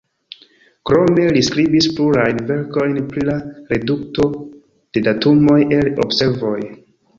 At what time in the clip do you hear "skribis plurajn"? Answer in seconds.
1.47-2.39